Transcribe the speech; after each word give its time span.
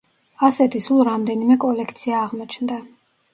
ასეთი 0.47 0.79
სულ 0.85 1.03
რამდენიმე 1.07 1.59
კოლექცია 1.65 2.23
აღმოჩნდა. 2.23 2.81